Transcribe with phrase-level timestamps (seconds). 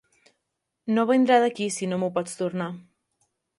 [0.95, 2.73] No vindrà d'aquí si no m'ho pots tornar.